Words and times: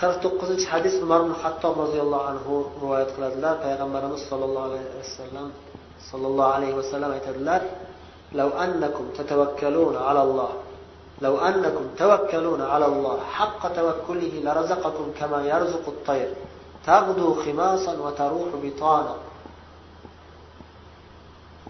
qirq 0.00 0.16
to'qqizinchi 0.24 0.66
hadis 0.74 0.94
umar 1.04 1.20
ibn 1.24 1.34
hattob 1.42 1.74
roziyallohu 1.84 2.24
anhu 2.32 2.54
rivoyat 2.82 3.10
qiladilar. 3.16 3.54
Payg'ambarimiz 3.64 4.22
sollallohu 4.30 4.66
alayhi 4.68 4.88
vasallam 5.00 5.48
sollallohu 6.10 6.54
alayhi 6.56 6.74
vasallam 6.80 7.10
aytadilar 7.16 7.62
لو 8.32 8.48
أنكم 8.48 9.04
تتوكلون 9.18 9.96
على 9.96 10.22
الله 10.22 10.48
لو 11.22 11.38
أنكم 11.38 11.84
توكلون 11.98 12.62
على 12.62 12.86
الله 12.86 13.20
حق 13.24 13.62
توكله 13.72 14.32
لرزقكم 14.44 15.06
كما 15.20 15.38
يرزق 15.46 15.88
الطير 15.88 16.34
تغدو 16.86 17.34
خماصا 17.34 17.92
وتروح 17.92 18.48
بطانا 18.62 19.14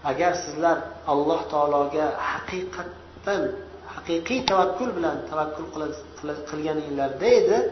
أجر 0.05 0.33
سيزلر 0.33 0.77
الله 1.09 1.39
تعالى 1.51 1.89
جاء 1.93 2.15
حقيقة 2.17 2.85
حقيقي 3.95 4.41
توكل 4.41 4.91
بلان 4.91 5.17
توكل 5.31 5.63
قل 5.75 5.93
قل 6.23 6.35
قليان 6.51 6.77
إلى 6.77 7.03
ديده 7.19 7.57
دي 7.57 7.71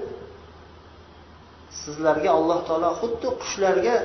sizlarga 1.83 2.29
alloh 2.37 2.59
taolo 2.67 2.89
xuddi 3.01 3.27
qushlarga 3.41 3.95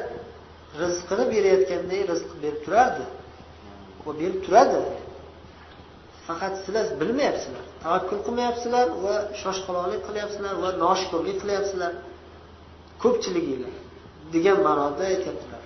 rizqini 0.83 1.25
berayotganday 1.35 2.01
rizq 2.11 2.31
berib 2.43 2.61
turardi. 2.65 3.05
Va 4.05 4.13
berib 4.21 4.41
turadi. 4.47 4.81
Faqat 6.27 6.55
sizlar 6.65 6.87
bilmayapsizlar 7.01 7.65
tavakkul 7.85 8.21
qilmayapsizlar 8.27 8.87
va 9.05 9.15
shoshqaloqlik 9.43 10.03
qilyapsizlar 10.09 10.55
va 10.63 10.71
noshukurlik 10.85 11.37
qilyapsizlar. 11.43 11.93
Ko'pchiliginglar 13.03 13.75
degan 14.35 14.59
ma'noda 14.67 15.03
aytyaptilar. 15.13 15.63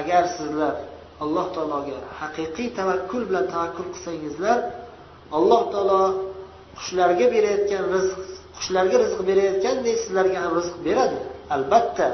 Agar 0.00 0.22
sizlar 0.38 0.74
alloh 1.24 1.46
taologa 1.54 1.98
haqiqiy 2.20 2.68
tavakkul 2.78 3.22
bilan 3.28 3.46
tavakkul 3.54 3.88
qilsangizlar 3.94 4.58
alloh 5.38 5.62
taolo 5.72 6.02
qushlarga 6.78 7.26
berayotgan 7.34 7.84
rizq 7.94 8.18
qushlarga 8.58 8.96
rizq 9.04 9.20
berayotgandek 9.28 9.96
sizlarga 10.02 10.38
ham 10.44 10.52
rizq 10.58 10.74
beradi. 10.86 11.18
Albatta. 11.54 12.08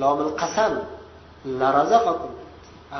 Lomil 0.00 0.32
qasam 0.40 0.72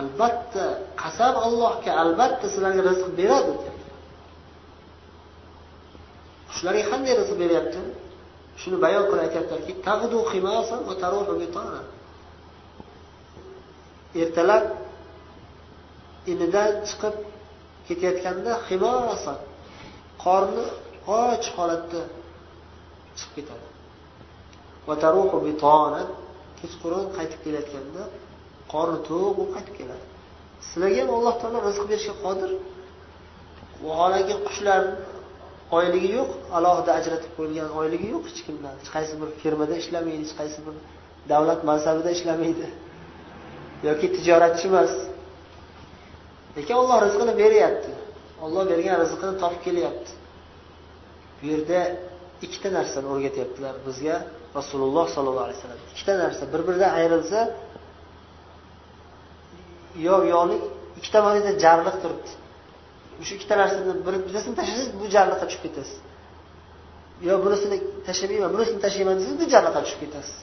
albatta 0.01 0.65
qasam 1.03 1.35
allohga 1.47 1.91
albatta 2.03 2.47
sizlarga 2.55 2.83
rizq 2.91 3.07
beradi. 3.21 3.55
Qushlarga 6.51 6.85
qanday 6.91 7.13
rizq 7.21 7.35
beryapti? 7.43 7.81
Shuni 8.61 8.77
bayon 8.85 9.05
qilib 9.11 9.23
aytyaptilarki 9.27 9.73
ertalab 14.23 14.65
inidan 16.33 16.73
chiqib 16.89 17.15
ketayotganda 17.87 18.53
himosa 18.69 19.33
qorni 20.25 20.65
och 21.07 21.45
holatda 21.57 22.01
chiqib 23.19 23.33
ketadi. 23.37 23.67
Kechqurun 26.61 27.07
qaytib 27.17 27.41
kelayotganda 27.45 28.03
qorni 28.73 28.99
to'q 29.09 29.31
bo'lib 29.37 29.51
qaytib 29.57 29.75
keladi. 29.81 30.05
Sizlarga 30.69 31.01
ham 31.03 31.11
alloh 31.19 31.35
taolo 31.41 31.59
rizq 31.69 31.85
berishga 31.91 32.15
qodir. 32.25 32.51
Vaholanki 33.87 34.35
qushlar 34.47 34.83
oyligi 35.77 36.09
yo'q 36.19 36.31
alohida 36.57 36.91
ajratib 37.01 37.33
qo'yilgan 37.39 37.71
oyligi 37.81 38.07
yo'q 38.15 38.25
hech 38.29 38.41
kimdan 38.47 38.75
hech 38.81 38.91
qaysi 38.97 39.15
bir 39.21 39.29
firmada 39.43 39.75
ishlamaydi 39.83 40.23
hech 40.25 40.35
qaysi 40.41 40.59
bir 40.67 40.75
davlat 41.33 41.61
mansabida 41.71 42.11
ishlamaydi. 42.17 42.67
Yoki 43.89 44.07
tijoratchi 44.17 44.67
emas. 44.71 44.93
Lekin 46.57 46.75
olloh 46.81 46.99
rizqini 47.07 47.35
beryapti. 47.43 47.93
Olloh 48.43 48.65
bergan 48.71 48.97
rizqini 49.03 49.35
topib 49.43 49.61
kelyapti. 49.67 50.11
Bu 51.39 51.45
yerda 51.53 51.81
ikkita 52.45 52.69
narsani 52.79 53.07
o'rgatyaptilar 53.15 53.75
bizga 53.87 54.17
rasululloh 54.59 55.07
sollallohu 55.15 55.47
alayhi 55.47 55.59
vasallam. 55.59 55.81
Ikkita 55.93 56.13
narsa 56.23 56.43
bir 56.53 56.61
biridan 56.69 56.91
ayrilsa 57.01 57.41
yo 60.07 60.17
yo'li 60.33 60.57
ikkita 60.99 61.19
mana 61.27 61.53
jarliq 61.65 61.97
turibdi. 62.03 62.31
O'sha 63.21 63.33
ikkita 63.39 63.55
narsani 63.63 63.83
birisini 64.07 64.55
tashlasangiz 64.61 64.89
bu 65.01 65.05
jarliqqa 65.15 65.47
tushib 65.49 65.63
ketasiz. 65.67 65.99
Yo 67.29 67.35
bunisini 67.45 67.77
tashlamayman 68.07 68.51
bunisini 68.55 68.81
tashlayman 68.85 69.15
desangiz 69.19 69.39
bu 69.43 69.47
jarliqqa 69.55 69.81
tushib 69.85 70.01
ketasiz. 70.05 70.37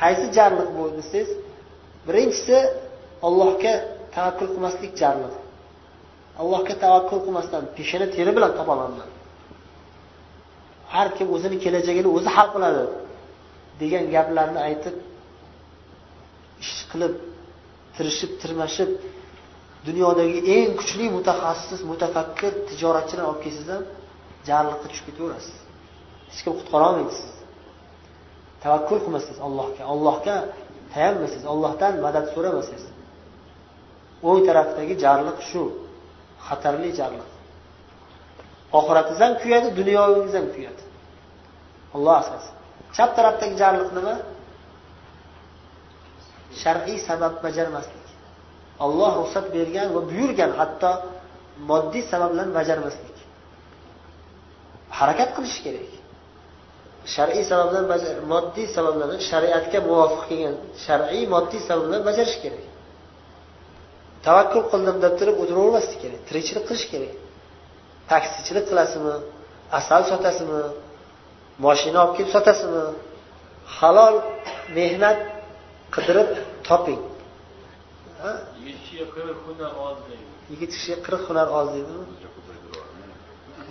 Qaysi 0.00 0.24
jarliq 0.38 0.68
bu 0.76 0.82
desangiz 0.98 1.30
birinchisi 2.06 2.56
ollohga 3.26 3.74
tavakkul 4.14 4.48
qilmaslik 4.54 4.92
jarliq 5.02 5.34
allohga 6.40 6.74
tavakkul 6.84 7.20
qilmasdan 7.26 7.62
peshona 7.76 8.06
teri 8.16 8.30
bilan 8.36 8.52
topolaman 8.58 9.08
har 10.94 11.08
kim 11.16 11.28
o'zini 11.36 11.56
kelajagini 11.64 12.08
o'zi 12.16 12.28
hal 12.36 12.48
qiladi 12.54 12.84
degan 13.80 14.04
gaplarni 14.14 14.60
aytib 14.68 14.96
ish 16.62 16.80
qilib 16.90 17.14
tirishib 17.96 18.30
tirmashib 18.42 18.90
dunyodagi 19.86 20.38
eng 20.56 20.70
kuchli 20.80 21.06
mutaxassis 21.16 21.80
mutafakkir 21.90 22.52
tijoratchilar 22.68 23.24
olib 23.30 23.40
kelsangiz 23.44 23.68
ham 23.74 23.84
jarliqqa 24.48 24.86
tushib 24.90 25.06
ketaverasiz. 25.08 25.56
Hech 26.30 26.40
kim 26.44 26.52
qutqara 26.58 26.84
olmaydi 26.90 27.12
sizni 27.18 27.32
tavakkul 28.64 28.98
qilmasangiz 29.04 29.40
allohga 29.46 29.82
allohga 29.92 30.36
tayanmasangiz 30.92 31.46
allohdan 31.52 31.94
madad 32.06 32.24
so'ramasangiz 32.34 32.84
o'ng 34.28 34.40
tarafdagi 34.48 34.94
jarliq 35.04 35.38
shu. 35.50 35.62
Xatarli 36.46 36.90
jarliq. 37.00 37.28
Oxiratingiz 38.78 39.20
ham 39.24 39.32
kuyadi 39.42 39.68
dunyoyingiz 39.78 40.34
ham 40.38 40.46
kuyadi. 40.54 40.82
Alloh 41.94 42.14
asrasin 42.22 42.54
chap 42.96 43.10
tarafdagi 43.16 43.54
jarliq 43.62 43.90
nima? 43.98 44.14
Shar'iy 46.62 46.98
sabab 47.08 47.34
bajarmaslik. 47.44 48.06
Olloh 48.84 49.12
ruxsat 49.20 49.46
bergan 49.56 49.88
va 49.94 50.00
buyurgan 50.10 50.52
hatto 50.60 50.92
moddiy 51.70 52.04
sabablarni 52.12 52.52
bajarmaslik. 52.60 53.16
Harakat 54.98 55.30
qilish 55.36 55.58
kerak. 55.64 55.90
Shar'iy 57.14 57.44
sabablar 57.50 57.82
moddiy 58.32 58.66
sabablarni 58.76 59.18
shariatga 59.30 59.78
muvofiq 59.88 60.22
kelgan 60.30 60.56
shar'iy 60.84 61.24
moddiy 61.34 61.60
sabablar 61.68 62.00
bajarish 62.08 62.38
kerak. 62.44 62.64
Tavakkul 64.26 64.64
qildim 64.72 64.96
deb 65.04 65.14
turib 65.20 65.36
o'tiravermaslik 65.42 65.98
kerak. 66.04 66.20
Tirikchilik 66.28 66.64
qilish 66.68 66.86
kerak. 66.92 67.12
Taksichilik 68.12 68.64
qilasizmi? 68.70 69.16
Asal 69.78 70.00
sotasizmi? 70.10 70.64
Moshina 71.64 71.98
olib 72.04 72.14
kelib 72.16 72.30
sotasizmi? 72.36 72.84
Halol 73.76 74.14
mehnat 74.76 75.18
qidirib 75.94 76.30
toping. 76.68 77.00
Yigit 80.52 80.70
kishiga 80.74 80.98
qirq 81.06 81.22
hunar 81.28 81.48
oz 81.58 81.66
deydimi? 81.74 82.04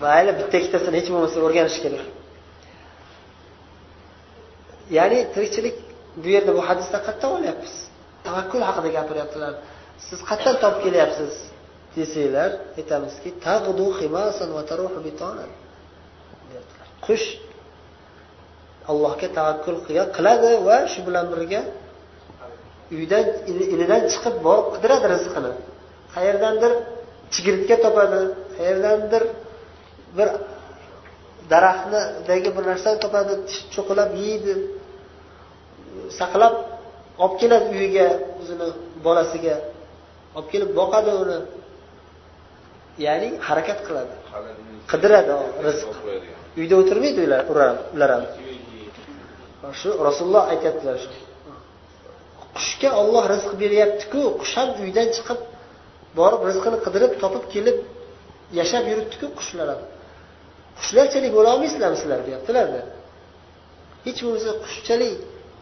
Mayli 0.04 0.32
bitta 0.40 0.56
ikkitasini 0.62 0.96
hech 1.00 1.10
bo'lmasa 1.14 1.38
o'rganish 1.46 1.80
kerak. 1.84 2.04
Ya'ni 4.98 5.20
tirikchilik 5.34 5.76
bu 6.24 6.28
yerda 6.36 6.52
bu 6.58 6.62
hadisda 6.70 6.98
qayerdan 7.06 7.32
olyapmiz. 7.38 7.74
Tavakkul 8.28 8.62
haqida 8.68 8.90
gapiryaptilar 8.98 9.54
siz 10.08 10.20
qayerdan 10.30 10.56
topib 10.64 10.82
kelyapsiz 10.86 11.34
desanglar 11.96 12.52
aytamizki 12.80 13.30
qush 17.06 17.28
allohga 18.92 19.28
tavakkul 19.38 19.78
qiladi 20.16 20.52
va 20.68 20.78
shu 20.92 21.00
bilan 21.08 21.26
birga 21.34 21.62
uydan 22.98 23.26
inidan 23.74 24.02
chiqib 24.12 24.36
borib 24.46 24.68
qidiradi 24.74 25.06
rizqini. 25.14 25.52
Qayerdandir 26.16 26.72
chigirtka 27.34 27.76
topadi 27.86 28.20
qayerdandir 28.58 29.24
bir 30.18 30.30
daraxtidagi 31.52 32.50
bir 32.58 32.64
narsani 32.72 32.98
topadi 33.06 33.34
cho'qilab 33.76 34.12
yeydi. 34.24 34.54
Saqlab 36.20 36.56
olib 37.24 37.36
keladi 37.42 37.68
uyiga 37.76 38.08
o'zini 38.42 38.68
bolasiga. 39.06 39.56
Olib 40.38 40.48
kelib 40.54 40.72
boqadi 40.80 41.12
uni. 41.24 41.40
Ya'ni 43.06 43.30
harakat 43.48 43.80
qiladi. 43.88 44.14
Qidiradi 44.92 45.36
rizq. 45.68 45.92
uyda 46.60 46.76
o'tirmaydi 46.82 47.20
ular 47.94 48.10
ham. 48.16 48.26
Shu 49.80 49.90
rasululloh 50.08 50.44
aytyaptilar 50.54 50.96
shu. 51.04 51.10
Qushga 52.58 52.90
olloh 53.02 53.24
rizq 53.34 53.52
beryaptiku 53.64 54.22
qush 54.42 54.56
ham 54.60 54.70
uydan 54.84 55.08
chiqib 55.16 55.40
borib 56.20 56.42
rizqini 56.50 56.78
qidirib 56.86 57.12
topib 57.24 57.44
kelib 57.54 57.78
yashab 58.60 58.84
yuribdiku 58.92 59.28
qushlar 59.40 59.68
ham. 59.74 59.82
Qushlarchalik 60.80 61.32
bo'lolmaysizlarmi 61.38 61.98
sizlar 62.02 62.20
deyaptilarda 62.28 62.82
hech 64.06 64.20
bo'lmasa 64.26 64.52
qushchalik 64.64 65.16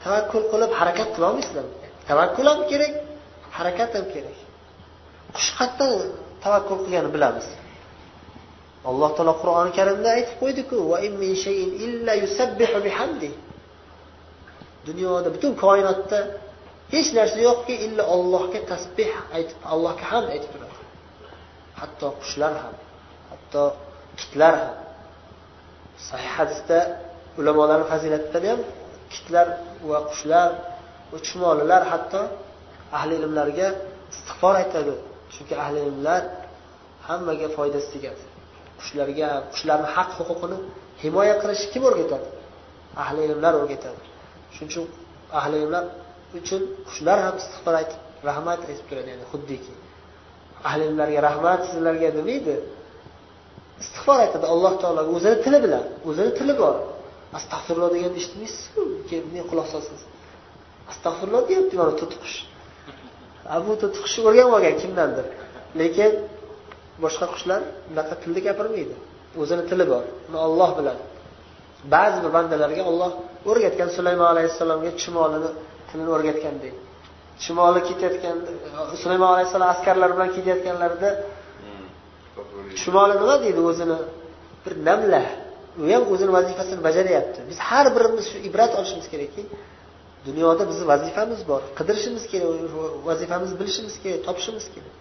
tavakkul 0.03 0.43
qilib 0.51 0.71
harakat 0.79 1.09
qilolmaysizlarmi 1.15 1.75
tavakkul 2.09 2.47
ham 2.51 2.59
kerak 2.71 2.93
harakat 3.57 3.89
ham 3.97 4.05
kerak 4.13 4.37
qush 5.35 5.51
qayerdan 5.59 5.91
tavakkul 6.43 6.79
qilganini 6.83 7.11
bilamiz. 7.15 7.47
Alloh 8.89 9.09
taolo 9.17 9.33
qur'oni 9.41 9.71
karimda 9.79 10.09
aytib 10.17 10.35
qo'ydiku 10.41 10.77
dunyoda 14.87 15.29
butun 15.35 15.53
koinotda 15.63 16.19
hech 16.93 17.09
narsa 17.17 17.37
yo'qki 17.47 17.73
illa 17.85 18.03
ollohga 18.15 18.59
tasbeh 18.71 19.11
aytib 19.37 19.59
allohga 19.71 20.05
hamd 20.11 20.27
aytib 20.35 20.49
turadi. 20.53 20.77
Hatto 21.79 22.07
qushlar 22.21 22.53
ham 22.63 22.75
hatto 23.31 23.63
kitlar 24.19 24.53
ham. 24.63 24.75
Sahih 26.07 26.31
hadisda 26.37 26.79
ulamolarni 27.39 27.85
fazilatidan 27.91 28.43
ham 28.51 28.61
kitlar 29.13 29.47
va 29.89 29.99
qushlar 30.09 30.49
va 31.11 31.17
chumolilar 31.27 31.81
hatto 31.91 32.21
ahli 32.97 33.13
ilmlarga 33.21 33.67
istig'for 34.13 34.53
aytadi. 34.63 34.93
Chunki 35.33 35.53
ahli 35.63 35.79
ilmlar 35.89 36.21
hammaga 37.07 37.47
foydasi 37.57 37.87
tegadi. 37.95 38.23
Qushlarga 38.79 39.29
qushlarni 39.53 39.87
haq 39.95 40.09
huquqini 40.19 40.57
himoya 41.03 41.35
qilishni 41.41 41.67
kim 41.73 41.83
o'rgatadi? 41.89 42.27
Ahli 43.03 43.21
ilmlar 43.29 43.53
o'rgatadi. 43.59 44.01
Shuning 44.55 44.69
uchun 44.71 44.85
ahli 45.39 45.55
ilmlar 45.63 45.83
uchun 46.39 46.61
qushlar 46.87 47.17
ham 47.25 47.35
istig'for 47.41 47.73
aytib 47.81 47.99
rahmat 48.29 48.59
aytib 48.69 48.85
turadi 48.89 49.09
ya'ni 49.13 49.25
xuddiki. 49.31 49.73
Ahli 50.69 50.83
ilmlarga 50.89 51.19
rahmat 51.29 51.59
sizlarga 51.69 52.09
demaydi 52.19 52.55
istig'for 53.83 54.17
aytadi 54.25 54.45
alloh 54.53 54.73
taologa 54.81 55.11
o'zini 55.17 55.37
tili 55.45 55.59
bilan 55.65 55.83
o'zini 56.09 56.31
tili 56.39 56.53
bor. 56.61 56.75
Astag'firulloh 57.37 57.89
deganni 57.95 58.17
eshitmaysizku 58.21 58.81
keyin 59.07 59.23
bunday 59.27 59.43
quloq 59.51 59.67
solsangiz. 59.73 60.03
Astag'firulloh 60.91 61.43
deyapti 61.49 61.75
mana 61.81 61.93
to'tiqush. 62.01 62.35
Bu 63.67 63.73
to'tiqushni 63.81 64.21
o'rganib 64.29 64.53
olgan 64.57 64.75
kimdandir. 64.81 65.25
Lekin 65.81 66.11
boshqa 67.03 67.25
qushlar 67.33 67.61
bunaqa 67.89 68.13
tilda 68.21 68.39
gapirmaydi. 68.47 68.95
O'zini 69.41 69.63
tili 69.69 69.85
bor 69.91 70.03
uni 70.27 70.37
olloh 70.47 70.69
biladi. 70.79 71.03
Ba'zi 71.93 72.17
bir 72.23 72.31
bandalarga 72.37 72.83
olloh 72.91 73.11
o'rgatgan 73.49 73.89
sulaymon 73.97 74.27
alayhissalomga 74.33 74.91
chumolini 75.01 75.49
tilini 75.89 76.11
o'rgatgandek 76.15 76.75
chumoli 77.43 77.81
ketayotgan 77.89 78.37
sulaymon 79.03 79.29
alayhissalom 79.35 79.69
askarlar 79.75 80.09
bilan 80.15 80.29
ketayotganlarida 80.35 81.09
chumoli 82.81 83.13
nima 83.21 83.35
deydi 83.43 83.61
o'zini? 83.69 83.97
Bir 84.63 84.73
namla. 84.89 85.23
U 85.81 85.83
ham 85.93 86.03
o'zini 86.13 86.31
vazifasini 86.37 86.81
bajaryapti 86.87 87.39
biz 87.49 87.57
har 87.69 87.85
birimiz 87.95 88.25
shu 88.31 88.37
ibrat 88.49 88.71
olishimiz 88.79 89.07
kerakki 89.13 89.41
dunyoda 90.27 90.63
bizni 90.69 90.85
vazifamiz 90.93 91.41
bor. 91.49 91.61
Qidirishimiz 91.79 92.23
kerak 92.31 92.49
vazifamizni 93.09 93.55
bilishimiz 93.61 93.95
kerak 94.03 94.19
topishimiz 94.27 94.65
kerak. 94.73 94.93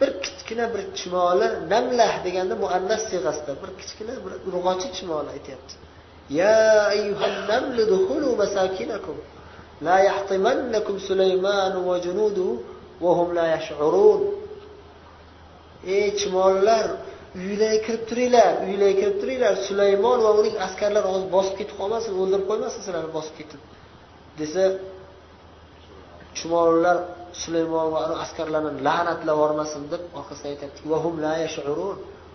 Bir 0.00 0.10
kichkina 0.24 0.66
bir 0.74 0.82
chumoli 0.98 1.48
namlah 1.74 2.12
deganda 2.26 2.54
muannas 2.64 3.02
siyg'asida 3.10 3.52
bir 3.62 3.70
kichkina 3.80 4.14
bir 4.24 4.32
urg'ochi 4.48 4.88
chumoli 4.96 5.28
aytyapti. 5.36 5.74
Ya 6.40 6.56
ayyuhan 6.94 7.36
namlu 7.52 7.82
dukhulu 7.92 8.28
masakinakum. 8.42 9.16
La 9.86 9.96
yahtimannakum 10.08 10.96
sulaymanu 11.08 11.78
va 11.88 11.96
junuduhu 12.06 12.54
va 13.02 13.10
hum 13.18 13.28
la 13.38 13.46
yash'urun. 13.54 14.20
Ey 15.96 16.06
chumollar 16.20 16.84
uylarga 17.40 17.78
kirib 17.86 18.02
turinglar 18.10 18.52
uylarga 18.68 18.94
kirib 19.00 19.16
turinglar. 19.22 19.54
Sulaymon 19.68 20.18
va 20.26 20.30
uning 20.40 20.56
askarlari 20.66 21.08
hozir 21.12 21.28
bosib 21.36 21.54
ketib 21.60 21.76
qolmasin 21.80 22.12
o'ldirib 22.20 22.46
qo'ymasin 22.50 22.80
sizlarni 22.86 23.10
bosib 23.18 23.34
ketib. 23.40 23.60
Desa 24.40 24.64
chumolilar 26.38 26.96
sulaymon 27.42 27.86
va 27.94 27.98
uni 28.06 28.14
askarlarini 28.24 28.80
la'natlab 28.88 29.34
yubormasin 29.36 29.82
deb 29.92 30.02
orqasidan 30.18 30.50
aytyapti. 30.54 30.80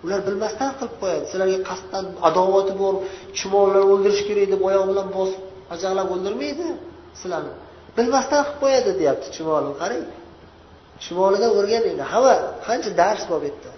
Ular 0.06 0.20
bilmasdan 0.28 0.72
qilib 0.78 0.96
qo'yadi. 1.02 1.26
Sizlarga 1.32 1.60
qasddan 1.70 2.06
adovati 2.30 2.74
bor 2.82 2.94
chumollar 3.40 3.84
o'ldirish 3.92 4.22
kerak 4.28 4.48
deb 4.54 4.62
oyog'i 4.70 4.88
bilan 4.92 5.08
bosib 5.18 5.42
ajaqlab 5.74 6.08
o'ldirmaydi 6.16 6.68
sizlarni. 7.20 7.54
Bilmasdan 7.98 8.42
qilib 8.46 8.60
qo'yadi 8.64 8.92
deyapti 9.00 9.28
chumoli 9.36 9.72
qarang 9.82 10.04
chumolidan 11.04 11.52
o'rganinglar 11.60 12.08
hamma 12.14 12.36
qancha 12.68 12.90
dars 13.02 13.24
bor 13.30 13.40
bu 13.44 13.48
yerda. 13.50 13.72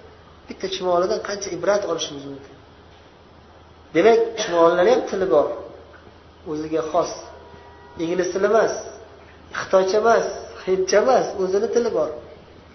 Bitta 0.48 0.66
chumolidan 0.76 1.20
qancha 1.28 1.48
ibrat 1.58 1.84
olishimiz 1.92 2.24
mumkin. 2.32 2.56
Demak 3.96 4.20
chumollarni 4.42 4.92
ham 4.94 5.02
tili 5.10 5.28
bor. 5.36 5.48
O'ziga 6.52 6.82
xos 6.92 7.12
ingliz 8.04 8.28
tili 8.34 8.48
emas 8.52 8.74
xitoycha 9.60 9.98
emas 10.04 10.26
hindcha 10.66 10.98
emas 11.04 11.26
o'zini 11.42 11.68
tili 11.76 11.90
bor. 11.98 12.10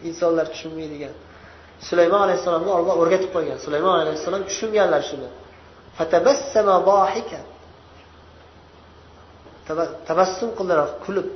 Insonlar 0.09 0.47
tushunmaydigan. 0.53 1.15
Sulaymon 1.89 2.21
alayhissalomga 2.27 2.73
olloh 2.79 2.95
o'rgatib 3.03 3.31
qo'ygan. 3.37 3.59
Sulaymon 3.67 3.97
alayhissalom 4.03 4.43
tushunganlar 4.49 5.03
shuni. 5.11 5.29
Tabassum 10.09 10.51
qildilar 10.59 10.89
kulib. 11.05 11.29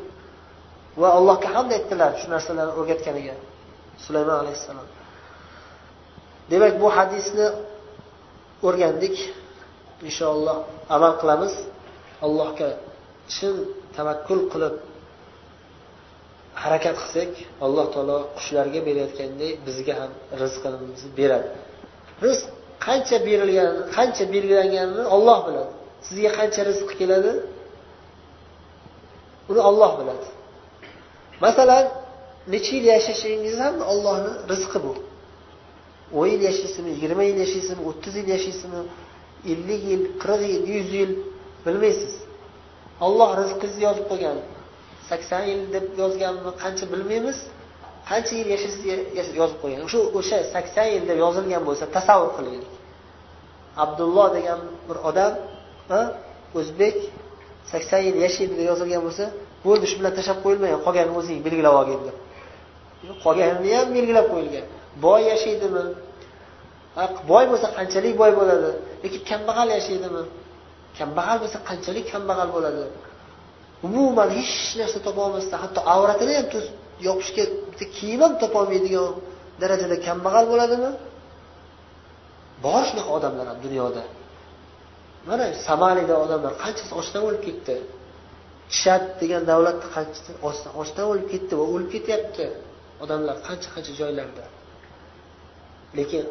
Va 1.00 1.08
allohga 1.18 1.48
hamd 1.56 1.70
aytdilar 1.76 2.10
shu 2.20 2.26
narsalarni 2.34 2.72
o'rgatganiga 2.80 3.34
sulaymon 4.04 4.38
alayhissalom. 4.42 4.88
Demak 6.50 6.74
bu 6.82 6.88
hadisni 6.96 7.46
o'rgandik. 8.68 9.16
Inshaalloh 10.08 10.58
amal 10.96 11.12
qilamiz. 11.20 11.54
Allohga 12.26 12.68
chin 13.34 13.54
tavakkul 13.96 14.40
qilib 14.52 14.74
harakat 16.62 16.96
qilsak 17.02 17.32
alloh 17.66 17.86
taolo 17.94 18.18
qushlarga 18.38 18.80
berayotgandek 18.88 19.54
bizga 19.66 19.94
ham 20.00 20.10
rizqimizni 20.42 21.08
beradi. 21.18 21.48
Rizq 22.26 22.46
qancha 22.86 23.16
berilganini 23.28 23.82
qancha 23.96 24.24
belgilanganini 24.34 25.04
olloh 25.16 25.38
biladi. 25.46 25.72
Sizga 26.06 26.30
qancha 26.38 26.60
rizq 26.70 26.88
keladi? 27.00 27.32
Uni 29.50 29.60
olloh 29.70 29.92
biladi. 30.00 30.26
Masalan 31.44 31.84
necha 32.52 32.72
yil 32.76 32.86
yashashingiz 32.94 33.56
ham 33.64 33.76
ollohni 33.92 34.32
rizqi 34.52 34.78
bu. 34.86 34.92
o'n 36.18 36.26
yil 36.32 36.42
yashaysizmi 36.48 36.88
yigirma 36.94 37.22
yil 37.28 37.38
yashaysizmi 37.44 37.82
o'ttiz 37.90 38.14
yil 38.20 38.28
yashaysizmi 38.34 38.80
ellik 39.52 39.82
yil 39.90 40.02
qirq 40.22 40.42
yil 40.52 40.64
yuz 40.74 40.88
yil 40.98 41.12
bilmaysiz. 41.66 42.14
Olloh 43.06 43.30
rizqingizni 43.40 43.82
yozib 43.88 44.06
qo'ygan. 44.10 44.38
sakson 45.10 45.42
yil 45.50 45.60
deb 45.74 45.84
yozganmi 46.02 46.50
qancha 46.62 46.84
bilmaymiz. 46.92 47.38
Qancha 48.10 48.34
yil 48.40 48.48
yashaysiz 48.54 48.82
yozib 49.40 49.58
qo'ygan. 49.62 49.80
Shu 49.92 50.00
o'sha 50.18 50.38
sakson 50.54 50.86
yil 50.94 51.04
deb 51.10 51.18
yozilgan 51.24 51.62
bo'lsa 51.68 51.84
tasavvur 51.96 52.30
qilaylik 52.36 52.72
abdulloh 53.84 54.26
degan 54.36 54.60
bir 54.88 54.96
odam 55.08 55.32
o'zbek 56.58 56.96
sakson 57.72 58.00
yil 58.08 58.16
yashaydi 58.24 58.54
deb 58.60 58.66
yozilgan 58.70 59.02
bo'lsa 59.06 59.24
bo'ldi 59.66 59.84
shu 59.90 59.96
bilan 60.00 60.12
tashlab 60.18 60.38
qo'yilmagan. 60.44 60.80
Qolganini 60.86 61.16
o'zing 61.20 61.38
belgilab 61.46 61.74
olgin 61.80 62.00
deb. 62.08 62.16
Qolganini 63.24 63.70
ham 63.78 63.88
belgilab 63.96 64.26
qo'yilgan. 64.32 64.66
Boy 65.04 65.20
yashaydimi? 65.32 65.84
Boy 67.30 67.44
bo'lsa 67.50 67.66
qanchalik 67.78 68.14
boy 68.20 68.30
bo'ladi? 68.38 68.70
Lekin 69.02 69.20
kambag'al 69.30 69.68
yashaydimi? 69.76 70.22
Kambag'al 70.98 71.38
bo'lsa 71.42 71.58
qanchalik 71.68 72.06
kambag'al 72.14 72.48
bo'ladi? 72.56 72.84
Umuman 73.86 74.28
hech 74.38 74.54
narsa 74.80 74.98
topolmasdan 75.06 75.58
hatto 75.64 75.80
avratini 75.94 76.34
ham 76.38 76.46
yopishga 77.08 77.44
bitta 77.70 77.86
kiyim 77.96 78.20
ham 78.24 78.32
topolmaydigan 78.42 79.06
darajada 79.62 79.96
kambag'al 80.06 80.44
bo'ladimi? 80.52 80.90
Bor 82.64 82.82
shunaqa 82.88 83.10
odamlar 83.18 83.46
ham 83.50 83.58
dunyoda. 83.66 84.02
Mana 85.28 85.44
somalida 85.68 86.14
odamlar 86.24 86.52
qanchasi 86.64 86.92
ochdan 87.00 87.22
o'lib 87.28 87.42
ketdi? 87.48 87.76
Chad 88.78 89.04
degan 89.20 89.42
davlatda 89.50 89.86
qanchasi 89.96 90.30
ochdan 90.80 91.04
o'lib 91.10 91.26
ketdi 91.32 91.52
va 91.60 91.64
o'lib 91.74 91.90
ketyapti 91.94 92.46
odamlar 93.04 93.36
qancha 93.48 93.68
qancha 93.74 93.92
joylarda. 94.00 94.44
Lekin 95.98 96.24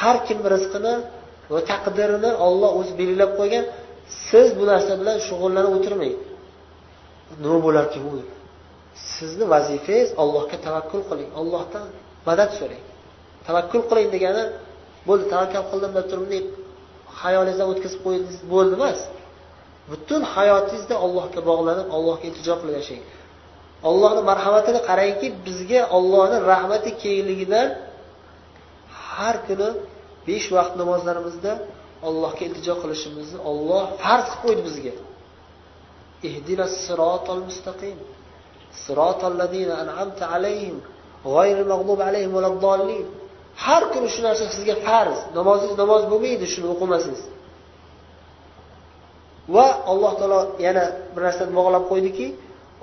har 0.00 0.16
kim 0.26 0.38
rizqini 0.54 0.94
va 1.52 1.60
taqdirini 1.70 2.30
olloh 2.46 2.70
o'zi 2.80 2.92
belgilab 3.00 3.32
qo'ygan. 3.40 3.64
Siz 4.28 4.48
bu 4.58 4.64
narsa 4.70 4.92
bilan 5.00 5.16
shug'ullanib 5.28 5.72
o'tirmang. 5.78 6.14
Nima 7.42 7.58
bo'larkan 7.66 8.02
u 8.10 8.12
sizni 9.16 9.44
vazifangiz 9.52 10.08
allohga 10.22 10.56
tavakkul 10.66 11.02
qiling. 11.10 11.30
Ollohdan 11.40 11.86
madad 12.28 12.50
so'rang. 12.58 12.82
Tavakkul 13.46 13.82
qiling 13.90 14.08
degani 14.14 14.44
bo'ldi 15.08 15.24
tavakkal 15.32 15.64
qildim 15.70 15.92
deb 15.96 16.06
turib 16.10 16.22
bunday 16.24 16.42
hayolingizdan 17.20 17.66
o'tkazib 17.72 18.00
qo'ydingiz. 18.06 18.38
Bo'ldi 18.52 18.74
emas. 18.78 19.00
Butun 19.90 20.22
hayotingizda 20.34 20.94
allohga 21.04 21.40
bog'lanib 21.50 21.86
allohga 21.96 22.24
iltijo 22.30 22.54
qilib 22.60 22.74
yashang. 22.80 23.02
Ollohni 23.90 24.22
marhamatini 24.30 24.80
qarangki 24.88 25.26
bizga 25.46 25.80
ollohni 25.96 26.38
rahmati 26.52 26.90
kengligidan 27.02 27.68
har 29.06 29.36
kuni 29.46 29.68
besh 30.27 30.47
vaqt 30.57 30.73
namozlarimizda 30.81 31.51
allohga 32.07 32.43
iltijo 32.49 32.73
qilishimizni 32.81 33.39
olloh 33.51 33.83
farz 34.03 34.27
qilib 34.31 34.41
qo'ydi 34.43 34.63
bizga 34.69 34.93
اهدنا 36.25 36.63
الصراط 36.71 37.29
المستقيم 37.29 37.97
صراط 38.87 39.21
الذين 39.33 39.69
أنعمت 39.83 40.23
عليهم 40.33 40.75
غير 41.25 41.61
المغضوب 41.61 42.01
عليهم 42.01 42.35
ولا 42.35 42.47
الضالين 42.47 43.05
har 43.65 43.83
kuni 43.93 44.09
shu 44.13 44.21
narsa 44.21 44.45
sizga 44.55 44.75
farz 44.87 45.17
namozingiz 45.37 45.77
namoz 45.83 46.03
bo'lmaydi 46.11 46.45
shuni 46.53 46.67
o'qimasangiz 46.73 47.23
va 49.55 49.67
alloh 49.91 50.11
taolo 50.19 50.39
yana 50.65 50.83
bir 51.13 51.21
narsani 51.27 51.51
bog'lab 51.59 51.83
qo'ydiki 51.91 52.27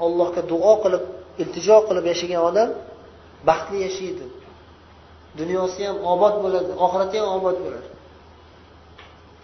allohga 0.05 0.41
duo 0.53 0.73
qilib 0.85 1.03
iltijo 1.43 1.76
qilib 1.88 2.05
yashagan 2.12 2.41
odam 2.49 2.69
baxtli 3.49 3.79
yashaydi 3.87 4.25
Dunyosi 5.40 5.82
ham 5.88 5.98
obod 6.14 6.36
bo'ladi 6.44 6.72
oxirati 6.86 7.16
ham 7.22 7.30
obod 7.38 7.58
bo'ladi. 7.64 7.90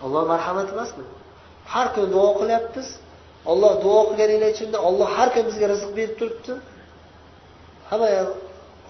Alloh 0.05 0.23
marhamat 0.31 0.67
emasmi 0.73 1.03
har 1.73 1.87
kuni 1.93 2.07
duo 2.15 2.29
qilyapmiz. 2.39 2.87
Olloh 3.51 3.73
duo 3.83 3.99
qilganinglar 4.09 4.49
ichida 4.55 4.77
olloh 4.87 5.07
har 5.17 5.29
kuni 5.33 5.45
bizga 5.49 5.67
rizq 5.73 5.89
berib 5.97 6.13
turibdi. 6.19 6.53
Hamma 7.89 8.07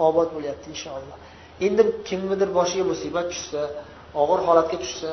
obod 0.08 0.30
bo'lyapti 0.36 0.68
inshaalloh. 0.74 1.18
Endi 1.66 1.84
kimnidir 2.08 2.50
boshiga 2.58 2.86
musibat 2.92 3.25
tushsa 3.32 3.62
og'ir 4.22 4.40
holatga 4.48 4.78
tushsa 4.84 5.10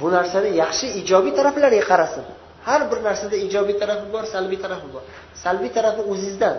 bu 0.00 0.06
narsani 0.16 0.50
yaxshi 0.62 0.86
ijobiy 1.00 1.32
taraflariga 1.38 1.84
qarasin. 1.92 2.24
Har 2.68 2.80
bir 2.90 2.98
narsada 3.08 3.36
ijobiy 3.46 3.76
tarafi 3.82 4.06
bor 4.14 4.24
salbiy 4.34 4.58
tarafi 4.64 4.88
bor. 4.94 5.02
Salbiy 5.44 5.70
tarafi 5.76 6.00
o'zingizdan 6.12 6.56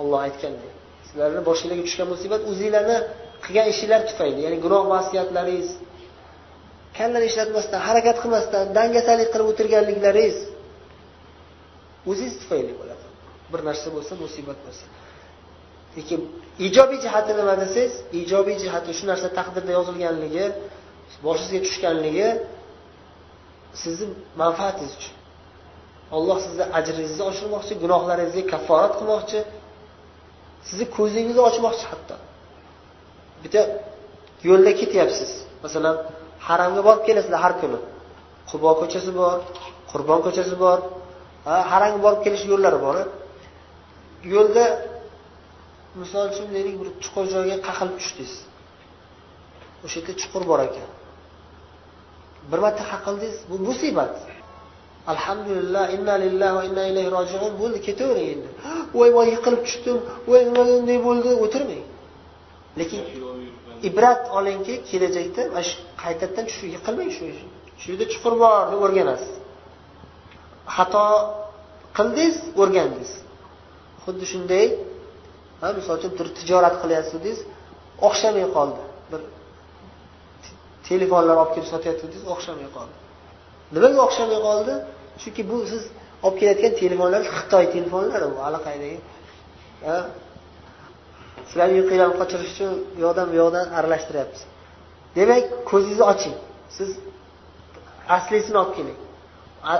olloh 0.00 0.18
aytganday 0.26 0.72
sizlarni 1.06 1.40
boshinglarga 1.48 1.84
tushgan 1.88 2.08
musibat 2.14 2.42
o'zinglarni 2.50 2.96
qilgan 3.44 3.66
ishinglar 3.72 4.00
tufayli 4.10 4.40
ya'ni 4.46 4.58
gunoh 4.64 4.82
masiyatlaringiz 4.94 5.70
kallani 6.98 7.26
ishlatmasdan 7.30 7.80
harakat 7.88 8.16
qilmasdan 8.22 8.64
dangasalik 8.78 9.28
qilib 9.32 9.46
o'tirganliklaringiz 9.52 10.38
o'zingiz 12.10 12.34
tufayli 12.42 12.72
bo'ladi. 12.80 13.04
Bir 13.52 13.60
narsa 13.68 13.88
bo'lsa 13.96 14.12
musibat 14.24 14.58
bo'lsa. 14.66 14.84
Lekin 15.96 16.20
ijobiy 16.66 16.98
jihati 17.04 17.32
nima 17.38 17.54
desangiz 17.62 17.94
ijobiy 18.20 18.56
jihati 18.64 18.90
shu 18.98 19.04
narsa 19.10 19.28
taqdirda 19.38 19.72
yozilganligi 19.78 20.46
boshingizga 21.26 21.60
tushganligi 21.66 22.28
sizni 23.82 24.06
manfaatingiz 24.42 24.92
uchun. 24.98 25.14
Olloh 26.16 26.38
sizni 26.44 26.64
ajringizni 26.78 27.24
oshirmoqchi 27.30 27.74
gunohlaringizga 27.82 28.44
kafforat 28.52 28.92
qilmoqchi 28.98 29.38
sizni 30.68 30.86
ko'zingizni 30.96 31.42
ochmoqchi 31.48 31.84
hatto. 31.90 32.14
Bitta 33.42 33.60
yo'lda 34.48 34.72
ketyapsiz. 34.80 35.30
Masalan 35.64 35.96
haramga 36.46 36.80
borib 36.88 37.02
kelasizlar 37.08 37.40
har 37.44 37.54
kuni. 37.60 37.78
Qubo 38.50 38.70
ko'chasi 38.80 39.10
bor 39.20 39.36
qurbon 39.90 40.20
ko'chasi 40.26 40.54
bor. 40.64 40.78
Haramga 41.72 41.98
borib 42.06 42.20
kelish 42.24 42.44
yo'llari 42.52 42.78
bor 42.86 42.96
yo'lda 44.34 44.64
misol 46.00 46.24
uchun 46.32 46.46
deylik 46.54 46.76
bir 46.80 46.88
chuqur 47.02 47.24
joyga 47.34 47.56
qaqilib 47.66 47.94
tushdingiz. 48.00 48.34
O'sha 49.84 49.96
yerda 49.98 50.12
chuqur 50.22 50.42
bor 50.50 50.60
ekan. 50.68 50.90
Bir 52.50 52.58
marta 52.64 52.84
qaqildingiz 52.92 53.36
bu 53.50 53.56
musibat. 53.68 54.14
Alhamdulillah 55.06 55.84
inna 55.96 56.14
lillahi 56.24 56.54
va 56.58 56.62
inna 56.68 56.84
ilayhi 56.90 57.10
rojiun. 57.16 57.52
Bo'ldi 57.60 57.78
ketavering 57.86 58.28
endi. 58.34 58.48
Voy 58.98 59.10
voy 59.16 59.26
yiqilib 59.34 59.60
tushdim. 59.66 59.98
Voy 60.28 60.40
nima 60.48 60.62
bunday 60.70 60.98
bo'ldi? 61.06 61.30
O'tirmang. 61.44 61.84
Lekin 62.80 63.00
ibrat 63.88 64.22
olingki 64.38 64.74
kelajakda 64.90 65.42
mana 65.54 65.64
shu 65.68 65.76
qaytadan 66.02 66.46
shu 66.54 66.64
yiqilmang 66.74 67.10
shu 67.16 67.24
shu 67.80 67.86
yerda 67.92 68.06
chuqur 68.12 68.34
bor 68.42 68.60
deb 68.72 68.80
o'rganasiz. 68.86 69.32
Xato 70.76 71.04
qildingiz 71.96 72.36
o'rgandingiz. 72.62 73.12
Xuddi 74.04 74.24
shunday 74.32 74.66
misol 75.78 75.94
uchun 76.00 76.12
bir 76.18 76.26
tijorat 76.38 76.74
qilyapsizdiz 76.82 77.38
o'xshamay 78.06 78.46
qoldi. 78.56 78.82
Bir 79.10 79.20
telefonlar 80.88 81.36
olib 81.42 81.52
kelib 81.54 81.68
sotayotgandingiz 81.74 82.24
o'xshamay 82.34 82.68
qoldi. 82.76 83.01
Nimaga 83.74 84.00
o'xshamay 84.06 84.40
qoldi 84.48 84.74
chunki 85.20 85.42
bu 85.50 85.56
siz 85.72 85.82
olib 86.26 86.36
kelayotgan 86.40 86.72
telefonlar 86.82 87.22
xitoy 87.36 87.64
telefonlari 87.74 88.26
bu 88.34 88.38
allaqaydagi. 88.48 88.98
Sizlarni 91.48 91.74
uyqunglarni 91.80 92.16
qochirish 92.20 92.50
uchun 92.54 92.72
bu 92.94 93.00
yoqdan 93.06 93.26
bu 93.32 93.36
yoqdan 93.42 93.66
aralashtiryapmiz 93.78 94.42
demak 95.16 95.44
ko'zingizni 95.70 96.04
oching. 96.12 96.36
Siz 96.76 96.90
aslisini 98.16 98.58
olib 98.62 98.74
keling. 98.78 98.98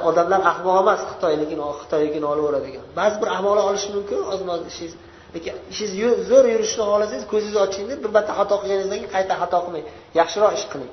Odamlar 0.09 0.41
ahmoq 0.51 0.77
emas 0.83 1.01
xitoyligini 1.11 1.65
xitoyligini 1.81 2.27
olaveradigan 2.33 2.85
ba'zi 2.99 3.17
bir 3.23 3.29
ahmoqlar 3.37 3.65
olishi 3.71 3.89
mumkin 3.97 4.19
ozma 4.33 4.51
oz 4.57 4.63
ishingiz. 4.73 4.95
Lekin 5.35 5.55
ishingiz 5.73 5.95
zo'r 6.31 6.45
yurishni 6.55 6.83
xohlasangiz 6.89 7.25
ko'zingizni 7.33 7.61
oching 7.67 7.85
deb 7.91 7.99
bir 8.05 8.11
marta 8.17 8.33
xato 8.39 8.55
qilganingizdan 8.63 8.99
keyin 9.01 9.13
qayta 9.17 9.35
xato 9.43 9.59
qilmang. 9.65 9.87
Yaxshiroq 10.21 10.53
ish 10.59 10.67
qiling. 10.73 10.93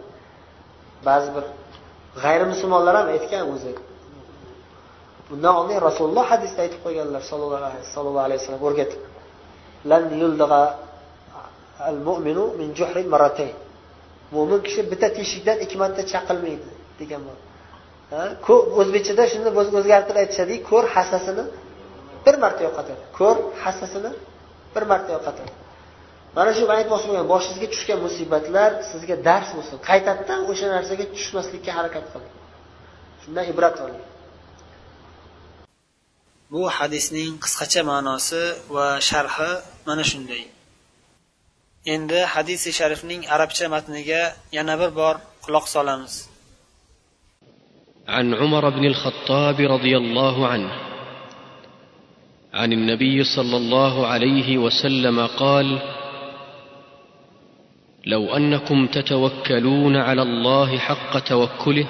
Ba'zi 1.08 1.30
bir 1.36 1.46
g'ayri 2.24 2.46
musulmonlar 2.54 2.94
ham 3.00 3.08
aytgan 3.16 3.44
o'zi. 3.54 3.74
Bundan 5.30 5.54
oldin 5.60 5.78
rasululloh 5.88 6.26
hadisda 6.34 6.60
aytib 6.66 6.80
qo'yganlar 6.86 7.22
sallallohu 7.30 8.26
alayhi 8.28 8.42
vasallam 8.42 8.64
o'rgatib. 8.70 9.02
Mo'min 14.36 14.60
kishi 14.68 14.82
bitta 14.92 15.08
teshikdan 15.18 15.58
ikki 15.64 15.76
marta 15.82 16.02
chaqilmaydi 16.12 16.70
degan 17.00 17.22
bor 17.28 17.38
o'zbekchada 18.82 19.24
shuni 19.32 19.50
o'zgartirib 19.80 20.20
aytishadiki 20.24 20.62
ko'r 20.72 20.86
hassasini 20.96 21.44
bir 22.26 22.36
marta 22.44 22.62
yo'qotadi. 22.68 23.02
Ko'r 23.20 23.38
hassasini 23.64 24.12
bir 24.74 24.84
marta 24.92 25.10
yo'qotadi. 25.16 25.52
mana 26.37 26.51
shu 26.57 26.65
aytmoqchi 26.79 27.07
bo'lgan 27.11 27.27
boshingizga 27.33 27.69
tushgan 27.75 27.99
musibatlar 28.07 28.71
sizga 28.91 29.17
dars 29.29 29.49
bo'lsin 29.57 29.77
qaytadan 29.89 30.41
o'sha 30.51 30.67
narsaga 30.75 31.05
tushmaslikka 31.15 31.71
harakat 31.79 32.05
qiling 32.13 32.35
shundan 33.23 33.45
ibrat 33.53 33.77
oling 33.85 34.05
bu 36.53 36.63
hadisning 36.79 37.33
qisqacha 37.45 37.83
ma'nosi 37.91 38.43
va 38.75 38.89
sharhi 39.11 39.53
mana 39.89 40.05
shunday 40.11 40.43
endi 41.95 42.21
hadisi 42.35 42.71
sharifning 42.79 43.23
arabcha 43.35 43.67
matniga 43.75 44.23
yana 44.57 44.75
bir 44.81 44.91
bor 45.01 45.15
quloq 45.45 45.67
solamiz 45.77 46.15
عن 48.17 48.35
عمر 48.35 48.65
بن 48.71 48.85
الخطاب 48.85 49.61
رضي 49.61 49.97
الله 49.97 50.37
عنه 50.53 50.73
عن 52.55 52.73
النبي 52.73 53.25
صلى 53.25 53.57
الله 53.57 54.07
عليه 54.07 54.59
وسلم 54.59 55.27
قال 55.27 55.67
لو 58.10 58.36
أنكم 58.36 58.88
تتوكلون 58.88 59.96
على 59.96 60.22
الله 60.22 60.78
حق 60.78 61.20
توكله 61.20 61.88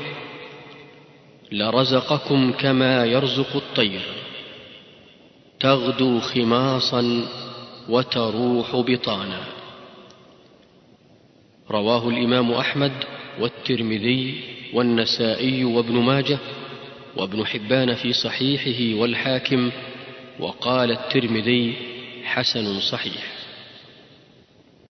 لرزقكم 1.51 2.51
كما 2.51 3.05
يرزق 3.05 3.55
الطير. 3.55 4.01
تغدو 5.59 6.19
خماصا 6.19 7.25
وتروح 7.89 8.75
بطانا. 8.75 9.43
رواه 11.71 12.09
الإمام 12.09 12.51
أحمد 12.51 12.91
والترمذي 13.39 14.43
والنسائي 14.73 15.63
وابن 15.63 15.93
ماجه 15.93 16.37
وابن 17.17 17.45
حبان 17.45 17.95
في 17.95 18.13
صحيحه 18.13 18.99
والحاكم 18.99 19.71
وقال 20.39 20.91
الترمذي 20.91 21.73
حسن 22.23 22.79
صحيح. 22.79 23.38